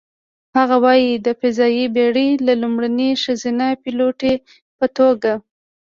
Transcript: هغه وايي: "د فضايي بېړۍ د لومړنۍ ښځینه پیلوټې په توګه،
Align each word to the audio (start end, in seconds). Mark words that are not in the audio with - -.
هغه 0.57 0.75
وايي: 0.83 1.11
"د 1.25 1.27
فضايي 1.39 1.85
بېړۍ 1.95 2.29
د 2.47 2.49
لومړنۍ 2.61 3.11
ښځینه 3.23 3.67
پیلوټې 3.83 4.33
په 4.77 4.85
توګه، 4.97 5.31